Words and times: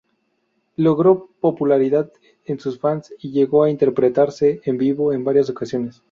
Logro 0.77 1.27
popularidad 1.41 2.11
en 2.45 2.59
sus 2.59 2.79
fans, 2.79 3.13
y 3.19 3.29
llegó 3.29 3.63
a 3.63 3.69
interpretarse 3.69 4.59
en 4.65 4.79
vivo 4.79 5.13
en 5.13 5.23
varias 5.23 5.47
ocasiones. 5.51 5.99